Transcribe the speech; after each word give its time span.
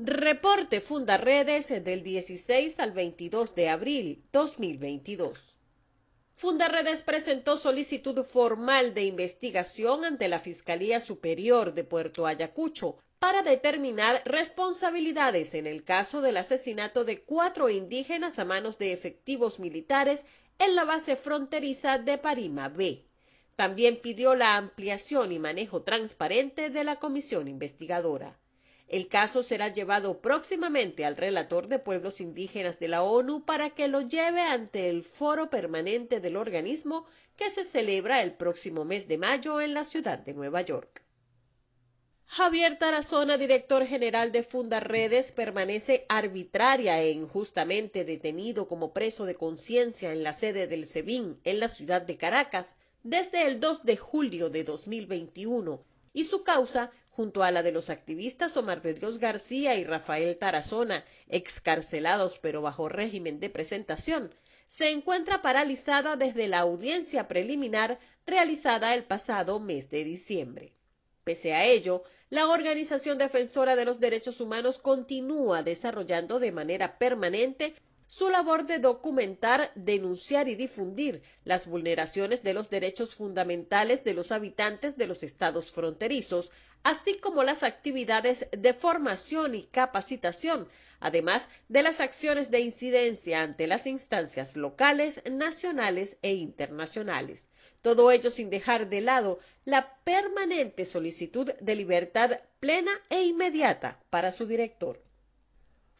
Reporte 0.00 0.80
Fundaredes 0.80 1.70
del 1.82 2.04
16 2.04 2.78
al 2.78 2.92
22 2.92 3.56
de 3.56 3.68
abril 3.68 4.24
2022. 4.30 5.58
Fundaredes 6.36 7.02
presentó 7.02 7.56
solicitud 7.56 8.22
formal 8.22 8.94
de 8.94 9.06
investigación 9.06 10.04
ante 10.04 10.28
la 10.28 10.38
Fiscalía 10.38 11.00
Superior 11.00 11.74
de 11.74 11.82
Puerto 11.82 12.28
Ayacucho 12.28 12.98
para 13.18 13.42
determinar 13.42 14.22
responsabilidades 14.24 15.54
en 15.54 15.66
el 15.66 15.82
caso 15.82 16.22
del 16.22 16.36
asesinato 16.36 17.04
de 17.04 17.22
cuatro 17.22 17.68
indígenas 17.68 18.38
a 18.38 18.44
manos 18.44 18.78
de 18.78 18.92
efectivos 18.92 19.58
militares 19.58 20.24
en 20.60 20.76
la 20.76 20.84
base 20.84 21.16
fronteriza 21.16 21.98
de 21.98 22.18
Parima 22.18 22.68
B. 22.68 23.04
También 23.56 24.00
pidió 24.00 24.36
la 24.36 24.58
ampliación 24.58 25.32
y 25.32 25.40
manejo 25.40 25.82
transparente 25.82 26.70
de 26.70 26.84
la 26.84 27.00
comisión 27.00 27.48
investigadora. 27.48 28.38
El 28.88 29.08
caso 29.08 29.42
será 29.42 29.68
llevado 29.68 30.20
próximamente 30.22 31.04
al 31.04 31.16
relator 31.16 31.68
de 31.68 31.78
pueblos 31.78 32.22
indígenas 32.22 32.78
de 32.78 32.88
la 32.88 33.02
ONU 33.02 33.44
para 33.44 33.68
que 33.68 33.86
lo 33.86 34.00
lleve 34.00 34.40
ante 34.40 34.88
el 34.88 35.02
foro 35.02 35.50
permanente 35.50 36.20
del 36.20 36.36
organismo 36.36 37.04
que 37.36 37.50
se 37.50 37.64
celebra 37.64 38.22
el 38.22 38.32
próximo 38.32 38.86
mes 38.86 39.06
de 39.06 39.18
mayo 39.18 39.60
en 39.60 39.74
la 39.74 39.84
ciudad 39.84 40.18
de 40.18 40.32
Nueva 40.32 40.62
York. 40.62 41.02
Javier 42.30 42.78
Tarazona, 42.78 43.38
director 43.38 43.86
general 43.86 44.32
de 44.32 44.42
Fundaredes, 44.42 45.32
permanece 45.32 46.04
arbitraria 46.08 47.00
e 47.00 47.10
injustamente 47.10 48.04
detenido 48.04 48.68
como 48.68 48.92
preso 48.92 49.24
de 49.24 49.34
conciencia 49.34 50.12
en 50.12 50.22
la 50.22 50.32
sede 50.32 50.66
del 50.66 50.86
SEBIN 50.86 51.40
en 51.44 51.60
la 51.60 51.68
ciudad 51.68 52.02
de 52.02 52.16
Caracas 52.16 52.74
desde 53.02 53.46
el 53.46 53.60
2 53.60 53.82
de 53.82 53.96
julio 53.96 54.50
de 54.50 54.64
2021 54.64 55.82
y 56.12 56.24
su 56.24 56.42
causa 56.42 56.90
junto 57.18 57.42
a 57.42 57.50
la 57.50 57.64
de 57.64 57.72
los 57.72 57.90
activistas 57.90 58.56
Omar 58.56 58.80
de 58.80 58.94
Dios 58.94 59.18
García 59.18 59.74
y 59.74 59.82
Rafael 59.82 60.36
Tarazona, 60.36 61.04
excarcelados 61.26 62.38
pero 62.38 62.62
bajo 62.62 62.88
régimen 62.88 63.40
de 63.40 63.50
presentación, 63.50 64.32
se 64.68 64.90
encuentra 64.90 65.42
paralizada 65.42 66.14
desde 66.14 66.46
la 66.46 66.60
audiencia 66.60 67.26
preliminar 67.26 67.98
realizada 68.24 68.94
el 68.94 69.02
pasado 69.02 69.58
mes 69.58 69.90
de 69.90 70.04
diciembre. 70.04 70.76
Pese 71.24 71.54
a 71.54 71.64
ello, 71.64 72.04
la 72.30 72.46
Organización 72.46 73.18
Defensora 73.18 73.74
de 73.74 73.84
los 73.84 73.98
Derechos 73.98 74.40
Humanos 74.40 74.78
continúa 74.78 75.64
desarrollando 75.64 76.38
de 76.38 76.52
manera 76.52 76.98
permanente 76.98 77.74
su 78.08 78.30
labor 78.30 78.64
de 78.66 78.78
documentar, 78.78 79.70
denunciar 79.74 80.48
y 80.48 80.54
difundir 80.54 81.22
las 81.44 81.66
vulneraciones 81.66 82.42
de 82.42 82.54
los 82.54 82.70
derechos 82.70 83.14
fundamentales 83.14 84.02
de 84.02 84.14
los 84.14 84.32
habitantes 84.32 84.96
de 84.96 85.06
los 85.06 85.22
estados 85.22 85.70
fronterizos, 85.70 86.50
así 86.84 87.18
como 87.18 87.42
las 87.42 87.62
actividades 87.62 88.46
de 88.50 88.72
formación 88.72 89.54
y 89.54 89.64
capacitación, 89.64 90.68
además 91.00 91.50
de 91.68 91.82
las 91.82 92.00
acciones 92.00 92.50
de 92.50 92.60
incidencia 92.60 93.42
ante 93.42 93.66
las 93.66 93.86
instancias 93.86 94.56
locales, 94.56 95.22
nacionales 95.30 96.16
e 96.22 96.32
internacionales. 96.32 97.48
Todo 97.82 98.10
ello 98.10 98.30
sin 98.30 98.48
dejar 98.48 98.88
de 98.88 99.02
lado 99.02 99.38
la 99.66 99.94
permanente 100.04 100.86
solicitud 100.86 101.52
de 101.60 101.76
libertad 101.76 102.40
plena 102.58 102.92
e 103.10 103.24
inmediata 103.24 104.00
para 104.08 104.32
su 104.32 104.46
director. 104.46 104.98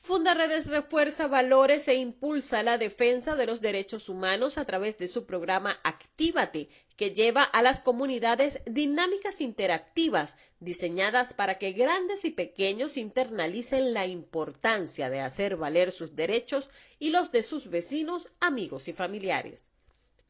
Fundaredes 0.00 0.68
refuerza 0.68 1.26
valores 1.26 1.88
e 1.88 1.94
impulsa 1.96 2.62
la 2.62 2.78
defensa 2.78 3.34
de 3.34 3.46
los 3.46 3.60
derechos 3.60 4.08
humanos 4.08 4.56
a 4.56 4.64
través 4.64 4.96
de 4.96 5.08
su 5.08 5.26
programa 5.26 5.80
Actívate, 5.82 6.68
que 6.96 7.10
lleva 7.10 7.42
a 7.42 7.62
las 7.62 7.80
comunidades 7.80 8.60
dinámicas 8.64 9.40
interactivas 9.40 10.36
diseñadas 10.60 11.32
para 11.32 11.58
que 11.58 11.72
grandes 11.72 12.24
y 12.24 12.30
pequeños 12.30 12.96
internalicen 12.96 13.92
la 13.92 14.06
importancia 14.06 15.10
de 15.10 15.18
hacer 15.20 15.56
valer 15.56 15.90
sus 15.90 16.14
derechos 16.14 16.70
y 17.00 17.10
los 17.10 17.32
de 17.32 17.42
sus 17.42 17.68
vecinos, 17.68 18.32
amigos 18.38 18.86
y 18.86 18.92
familiares. 18.92 19.64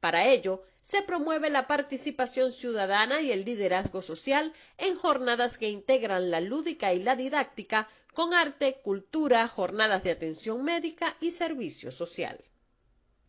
Para 0.00 0.28
ello, 0.28 0.62
se 0.80 1.02
promueve 1.02 1.50
la 1.50 1.66
participación 1.66 2.52
ciudadana 2.52 3.20
y 3.20 3.32
el 3.32 3.44
liderazgo 3.44 4.00
social 4.00 4.52
en 4.76 4.94
jornadas 4.94 5.58
que 5.58 5.68
integran 5.68 6.30
la 6.30 6.40
lúdica 6.40 6.94
y 6.94 7.02
la 7.02 7.16
didáctica 7.16 7.88
con 8.14 8.32
arte, 8.32 8.80
cultura, 8.82 9.46
jornadas 9.48 10.04
de 10.04 10.12
atención 10.12 10.64
médica 10.64 11.16
y 11.20 11.32
servicio 11.32 11.90
social. 11.90 12.38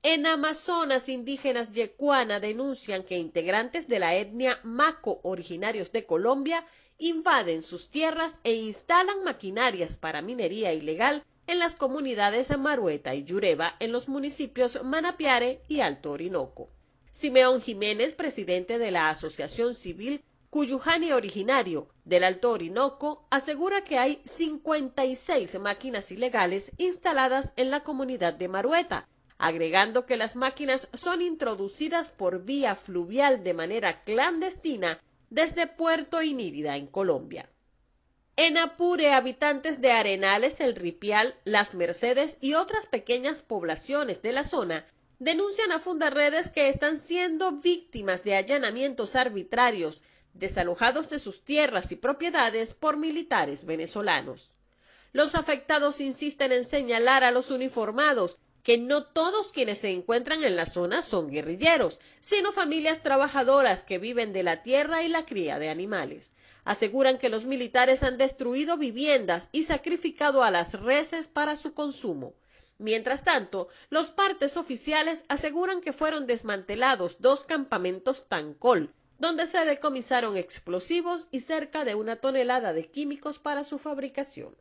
En 0.04 0.26
Amazonas, 0.26 1.10
indígenas 1.10 1.74
yecuana 1.74 2.40
denuncian 2.40 3.04
que 3.04 3.18
integrantes 3.18 3.88
de 3.88 4.00
la 4.00 4.16
etnia 4.16 4.58
Maco 4.64 5.20
originarios 5.24 5.92
de 5.92 6.06
Colombia 6.06 6.66
invaden 6.98 7.64
sus 7.64 7.90
tierras 7.90 8.38
e 8.44 8.54
instalan 8.54 9.24
maquinarias 9.24 9.98
para 9.98 10.22
minería 10.22 10.72
ilegal 10.72 11.26
en 11.50 11.58
las 11.58 11.74
comunidades 11.74 12.56
Marueta 12.56 13.16
y 13.16 13.24
Yureba 13.24 13.76
en 13.80 13.92
los 13.92 14.08
municipios 14.08 14.84
Manapiare 14.84 15.64
y 15.68 15.80
Alto 15.80 16.12
Orinoco. 16.12 16.70
Simeón 17.12 17.60
Jiménez, 17.60 18.14
presidente 18.14 18.78
de 18.78 18.92
la 18.92 19.10
Asociación 19.10 19.74
Civil 19.74 20.24
Cuyujani 20.52 21.12
originario 21.12 21.88
del 22.06 22.24
Alto 22.24 22.52
Orinoco, 22.52 23.26
asegura 23.32 23.84
que 23.84 23.98
hay 23.98 24.22
56 24.26 25.60
máquinas 25.60 26.12
ilegales 26.12 26.72
instaladas 26.78 27.52
en 27.56 27.72
la 27.72 27.82
comunidad 27.82 28.36
de 28.36 28.48
Marueta, 28.48 29.08
agregando 29.40 30.06
que 30.06 30.18
las 30.18 30.36
máquinas 30.36 30.88
son 30.94 31.24
introducidas 31.24 32.12
por 32.12 32.44
vía 32.44 32.76
fluvial 32.76 33.44
de 33.44 33.56
manera 33.56 34.04
clandestina 34.04 35.00
desde 35.32 35.66
Puerto 35.66 36.22
Inírida 36.22 36.78
en 36.78 36.86
Colombia. 36.86 37.50
En 38.42 38.58
Apure, 38.58 39.12
habitantes 39.12 39.82
de 39.82 39.92
Arenales, 39.92 40.62
El 40.62 40.74
Ripial, 40.74 41.36
Las 41.44 41.74
Mercedes 41.74 42.38
y 42.40 42.54
otras 42.54 42.86
pequeñas 42.86 43.42
poblaciones 43.42 44.22
de 44.22 44.32
la 44.32 44.46
zona 44.46 44.86
denuncian 45.20 45.74
a 45.74 45.80
Fundaredes 45.80 46.50
que 46.50 46.70
están 46.70 47.02
siendo 47.02 47.52
víctimas 47.52 48.24
de 48.24 48.38
allanamientos 48.38 49.18
arbitrarios, 49.18 50.02
desalojados 50.34 51.10
de 51.10 51.20
sus 51.20 51.44
tierras 51.44 51.92
y 51.92 51.98
propiedades 51.98 52.74
por 52.74 52.96
militares 52.96 53.66
venezolanos. 53.66 54.54
Los 55.12 55.36
afectados 55.36 56.00
insisten 56.00 56.54
en 56.54 56.64
señalar 56.64 57.26
a 57.26 57.32
los 57.32 57.52
uniformados 57.52 58.38
que 58.64 58.78
no 58.78 59.04
todos 59.04 59.52
quienes 59.52 59.80
se 59.80 59.90
encuentran 59.90 60.46
en 60.46 60.56
la 60.56 60.66
zona 60.66 61.02
son 61.02 61.30
guerrilleros, 61.30 62.00
sino 62.22 62.54
familias 62.54 63.04
trabajadoras 63.04 63.84
que 63.84 63.98
viven 63.98 64.32
de 64.32 64.44
la 64.44 64.64
tierra 64.64 65.04
y 65.04 65.10
la 65.10 65.26
cría 65.26 65.60
de 65.60 65.68
animales. 65.68 66.32
Aseguran 66.70 67.18
que 67.18 67.30
los 67.30 67.46
militares 67.46 68.04
han 68.04 68.20
destruido 68.20 68.78
viviendas 68.78 69.50
y 69.52 69.64
sacrificado 69.64 70.44
a 70.44 70.52
las 70.52 70.74
reses 70.74 71.28
para 71.28 71.56
su 71.56 71.74
consumo. 71.74 72.36
Mientras 72.78 73.24
tanto, 73.24 73.70
los 73.90 74.12
partes 74.12 74.56
oficiales 74.56 75.26
aseguran 75.30 75.82
que 75.82 75.94
fueron 75.94 76.28
desmantelados 76.28 77.22
dos 77.22 77.44
campamentos 77.44 78.28
Tancol, 78.28 78.94
donde 79.18 79.48
se 79.48 79.66
decomisaron 79.66 80.38
explosivos 80.38 81.28
y 81.32 81.40
cerca 81.40 81.86
de 81.86 81.96
una 81.96 82.18
tonelada 82.18 82.72
de 82.72 82.86
químicos 82.86 83.40
para 83.40 83.64
su 83.64 83.80
fabricación. 83.80 84.56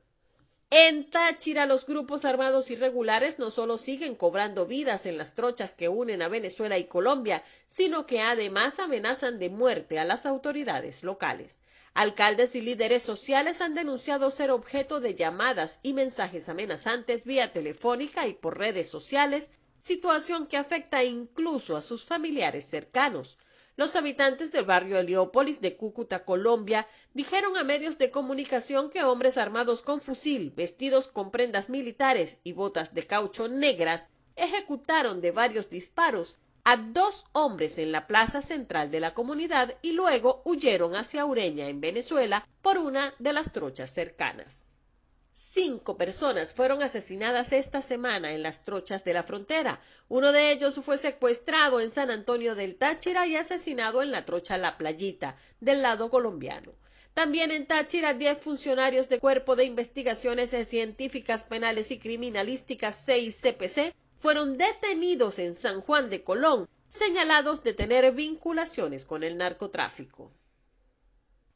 En 0.71 1.11
Táchira, 1.11 1.67
los 1.67 1.85
grupos 1.85 2.25
armados 2.25 2.71
irregulares 2.71 3.39
no 3.39 3.51
solo 3.51 3.77
siguen 3.77 4.15
cobrando 4.15 4.65
vidas 4.65 5.05
en 5.05 5.19
las 5.19 5.35
trochas 5.35 5.75
que 5.75 5.91
unen 5.91 6.23
a 6.23 6.29
Venezuela 6.29 6.79
y 6.79 6.85
Colombia, 6.85 7.45
sino 7.69 8.07
que 8.07 8.23
además 8.23 8.79
amenazan 8.79 9.39
de 9.39 9.51
muerte 9.51 9.99
a 9.99 10.07
las 10.07 10.25
autoridades 10.25 11.03
locales. 11.03 11.61
Alcaldes 11.95 12.55
y 12.55 12.61
líderes 12.61 13.03
sociales 13.03 13.61
han 13.61 13.75
denunciado 13.75 14.31
ser 14.31 14.51
objeto 14.51 15.01
de 15.01 15.15
llamadas 15.15 15.81
y 15.83 15.93
mensajes 15.93 16.49
amenazantes 16.49 17.25
vía 17.25 17.53
telefónica 17.53 18.27
y 18.27 18.35
por 18.35 18.59
redes 18.59 18.89
sociales, 18.89 19.51
situación 19.81 20.47
que 20.47 20.57
afecta 20.57 21.05
incluso 21.05 21.77
a 21.77 21.83
sus 21.83 22.05
familiares 22.05 22.69
cercanos. 22.69 23.39
Los 23.77 23.95
habitantes 23.97 24.51
del 24.51 24.65
barrio 24.65 24.99
Heliópolis 24.99 25.61
de 25.61 25.77
Cúcuta, 25.77 26.25
Colombia, 26.25 26.89
dijeron 27.15 27.57
a 27.57 27.65
medios 27.65 27.97
de 27.97 28.11
comunicación 28.11 28.91
que 28.91 29.05
hombres 29.05 29.37
armados 29.37 29.83
con 29.83 30.01
fusil, 30.01 30.51
vestidos 30.51 31.09
con 31.09 31.31
prendas 31.31 31.69
militares 31.69 32.39
y 32.43 32.53
botas 32.53 32.93
de 32.93 33.07
caucho 33.07 33.49
negras, 33.49 34.09
ejecutaron 34.35 35.21
de 35.21 35.31
varios 35.31 35.71
disparos 35.71 36.39
a 36.71 36.77
dos 36.77 37.25
hombres 37.33 37.79
en 37.79 37.93
la 37.93 38.07
plaza 38.07 38.43
central 38.43 38.91
de 38.91 39.01
la 39.01 39.15
comunidad 39.15 39.75
y 39.81 39.93
luego 39.93 40.43
huyeron 40.45 40.97
hacia 40.97 41.25
Ureña, 41.25 41.67
en 41.67 41.81
Venezuela, 41.81 42.47
por 42.61 42.77
una 42.77 43.15
de 43.19 43.33
las 43.33 43.55
trochas 43.55 43.89
cercanas. 43.89 44.67
Cinco 45.33 45.97
personas 45.97 46.53
fueron 46.53 46.83
asesinadas 46.83 47.53
esta 47.55 47.81
semana 47.81 48.33
en 48.33 48.43
las 48.43 48.67
trochas 48.67 49.03
de 49.03 49.15
la 49.15 49.23
frontera. 49.23 49.81
Uno 50.09 50.31
de 50.31 50.53
ellos 50.53 50.79
fue 50.85 50.99
secuestrado 50.99 51.81
en 51.81 51.91
San 51.91 52.11
Antonio 52.11 52.55
del 52.55 52.77
Táchira 52.77 53.27
y 53.27 53.37
asesinado 53.37 54.03
en 54.03 54.11
la 54.11 54.27
trocha 54.27 54.59
La 54.59 54.77
Playita, 54.77 55.39
del 55.61 55.81
lado 55.81 56.11
colombiano. 56.11 56.75
También 57.15 57.51
en 57.51 57.67
Táchira, 57.67 58.13
diez 58.13 58.37
funcionarios 58.37 59.09
del 59.09 59.21
Cuerpo 59.21 59.57
de 59.57 59.65
Investigaciones 59.65 60.51
Científicas 60.69 61.45
Penales 61.45 61.91
y 61.93 61.99
Criminalísticas 61.99 63.07
CICPC 63.07 63.95
fueron 64.19 64.59
detenidos 64.59 65.39
en 65.39 65.55
San 65.55 65.81
Juan 65.81 66.11
de 66.11 66.23
Colón, 66.23 66.69
señalados 66.89 67.63
de 67.63 67.75
tener 67.75 68.13
vinculaciones 68.13 69.05
con 69.05 69.23
el 69.23 69.37
narcotráfico. 69.37 70.33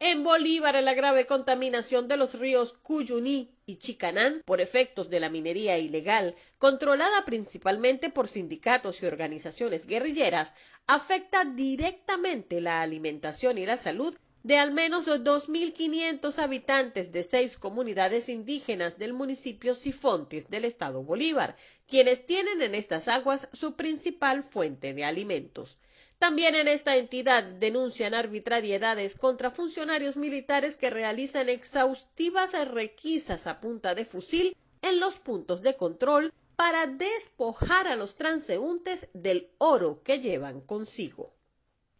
En 0.05 0.25
Bolívar, 0.25 0.82
la 0.82 0.94
grave 0.94 1.26
contaminación 1.26 2.09
de 2.09 2.17
los 2.17 2.38
ríos 2.38 2.73
Cuyuní 2.82 3.55
y 3.67 3.76
Chicanán 3.76 4.43
por 4.44 4.61
efectos 4.61 5.11
de 5.11 5.20
la 5.20 5.29
minería 5.29 5.79
ilegal, 5.79 6.35
controlada 6.59 7.25
principalmente 7.25 8.11
por 8.11 8.26
sindicatos 8.26 9.00
y 9.00 9.06
organizaciones 9.06 9.87
guerrilleras, 9.87 10.55
afecta 10.88 11.44
directamente 11.44 12.61
la 12.61 12.82
alimentación 12.82 13.58
y 13.58 13.67
la 13.67 13.76
salud 13.76 14.17
de 14.43 14.59
al 14.59 14.73
menos 14.73 15.06
2.500 15.06 16.39
habitantes 16.39 17.12
de 17.12 17.23
seis 17.23 17.56
comunidades 17.56 18.29
indígenas 18.29 18.99
del 18.99 19.12
municipio 19.12 19.75
Sifontes 19.75 20.50
del 20.50 20.65
estado 20.65 21.03
Bolívar, 21.03 21.56
quienes 21.87 22.27
tienen 22.27 22.61
en 22.61 22.75
estas 22.75 23.06
aguas 23.06 23.49
su 23.53 23.75
principal 23.75 24.43
fuente 24.43 24.94
de 24.94 25.05
alimentos. 25.05 25.79
También 26.19 26.55
en 26.55 26.69
esta 26.69 26.97
entidad 26.97 27.43
denuncian 27.43 28.15
arbitrariedades 28.15 29.17
contra 29.17 29.50
funcionarios 29.50 30.17
militares 30.17 30.77
que 30.77 30.91
realizan 30.91 31.49
exhaustivas 31.49 32.53
requisas 32.69 33.47
a 33.47 33.61
punta 33.61 33.94
de 33.94 34.05
fusil 34.05 34.56
en 34.83 35.00
los 35.00 35.17
puntos 35.17 35.62
de 35.62 35.77
control 35.77 36.33
para 36.56 36.87
despojar 36.87 37.89
a 37.89 37.97
los 37.97 38.15
transeúntes 38.17 39.09
del 39.15 39.50
oro 39.59 40.03
que 40.03 40.21
llevan 40.21 40.61
consigo. 40.61 41.35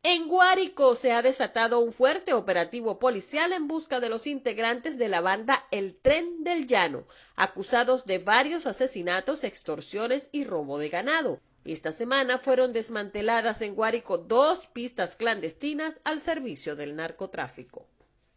En 0.05 0.27
Guárico 0.27 0.97
se 0.97 1.13
ha 1.13 1.23
desatado 1.23 1.79
un 1.79 1.93
fuerte 1.93 2.33
operativo 2.33 2.99
policial 2.99 3.53
en 3.53 3.69
busca 3.69 4.01
de 4.01 4.09
los 4.09 4.27
integrantes 4.27 4.99
de 4.99 5.09
la 5.09 5.21
banda 5.21 5.65
El 5.71 5.95
Tren 5.95 6.43
del 6.43 6.67
Llano, 6.67 7.07
acusados 7.37 8.05
de 8.05 8.19
varios 8.19 8.67
asesinatos, 8.67 9.45
extorsiones 9.45 10.29
y 10.33 10.43
robo 10.43 10.79
de 10.79 10.89
ganado. 10.89 11.41
Esta 11.65 11.93
semana 11.93 12.39
fueron 12.39 12.73
desmanteladas 12.73 13.63
en 13.63 13.77
Guárico 13.77 14.19
dos 14.19 14.67
pistas 14.67 15.15
clandestinas 15.15 16.01
al 16.03 16.19
servicio 16.19 16.75
del 16.75 16.97
narcotráfico. 16.97 17.87